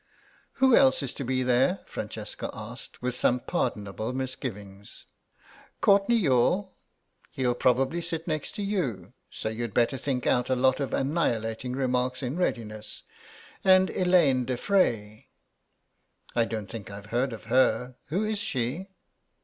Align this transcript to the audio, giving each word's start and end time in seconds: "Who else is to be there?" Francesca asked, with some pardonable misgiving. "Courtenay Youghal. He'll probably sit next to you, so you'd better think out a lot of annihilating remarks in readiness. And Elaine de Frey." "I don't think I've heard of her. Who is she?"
"Who 0.53 0.75
else 0.75 1.03
is 1.03 1.13
to 1.13 1.23
be 1.23 1.43
there?" 1.43 1.81
Francesca 1.85 2.49
asked, 2.55 3.03
with 3.03 3.13
some 3.13 3.39
pardonable 3.39 4.13
misgiving. 4.13 4.83
"Courtenay 5.79 6.15
Youghal. 6.17 6.73
He'll 7.29 7.53
probably 7.53 8.01
sit 8.01 8.27
next 8.27 8.55
to 8.55 8.63
you, 8.63 9.13
so 9.29 9.49
you'd 9.49 9.75
better 9.75 9.97
think 9.97 10.25
out 10.25 10.49
a 10.49 10.55
lot 10.55 10.79
of 10.79 10.91
annihilating 10.91 11.73
remarks 11.73 12.23
in 12.23 12.35
readiness. 12.35 13.03
And 13.63 13.91
Elaine 13.91 14.43
de 14.45 14.57
Frey." 14.57 15.29
"I 16.35 16.45
don't 16.45 16.65
think 16.67 16.89
I've 16.89 17.05
heard 17.11 17.31
of 17.31 17.43
her. 17.43 17.93
Who 18.07 18.23
is 18.25 18.39
she?" 18.39 18.87